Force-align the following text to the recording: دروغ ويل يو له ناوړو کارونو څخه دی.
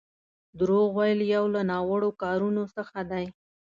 دروغ 0.59 0.87
ويل 0.97 1.19
يو 1.35 1.45
له 1.53 1.61
ناوړو 1.71 2.09
کارونو 2.21 2.63
څخه 2.75 2.99
دی. 3.11 3.25